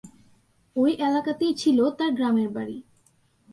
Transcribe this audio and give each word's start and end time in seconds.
ওই 0.75 0.91
এলাকাতেই 0.99 1.53
ছিল 1.53 1.77
তার 1.89 2.11
গ্রামের 2.13 2.49
বাড়ি। 2.49 2.77